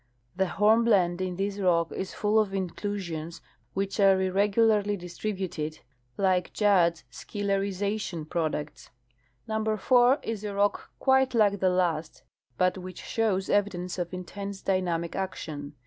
The 0.35 0.47
hornblende 0.47 1.21
in 1.21 1.35
this 1.35 1.59
rock 1.59 1.91
is 1.91 2.15
full 2.15 2.39
of 2.39 2.55
inclusions 2.55 3.39
which 3.75 3.99
are 3.99 4.19
irregularly 4.19 4.97
distributed, 4.97 5.77
like 6.17 6.51
Judd's" 6.53 7.03
schillerization'' 7.11 8.25
j)roducts. 8.27 8.89
Number 9.47 9.77
4 9.77 10.17
is 10.23 10.43
a 10.43 10.55
rock 10.55 10.89
quite 10.97 11.35
like 11.35 11.59
the 11.59 11.69
last, 11.69 12.23
but 12.57 12.79
which 12.79 12.99
shows 13.03 13.47
evi 13.47 13.69
donce 13.69 13.99
of 13.99 14.11
intense 14.11 14.63
dynamic 14.63 15.15
action. 15.15 15.75